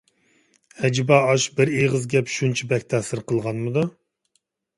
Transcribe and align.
ئەجەبا 0.87 1.19
ئاشۇ 1.25 1.53
بىر 1.59 1.73
ئېغىز 1.81 2.07
گەپ 2.15 2.33
شۇنچە 2.37 2.71
بەك 2.73 2.89
تەسىر 2.95 3.23
قىلغانمىدۇ؟ 3.29 3.87